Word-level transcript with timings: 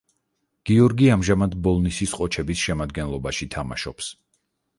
გიორგი 0.69 1.09
ამჟამად 1.15 1.53
ბოლნისის 1.67 2.15
„ყოჩების“ 2.21 2.63
შემადგენლობაში 2.67 3.51
თამაშობს. 3.59 4.11